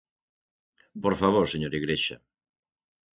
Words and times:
Por 1.03 1.13
favor, 1.21 1.45
señor 1.53 1.73
Igrexa. 1.79 2.17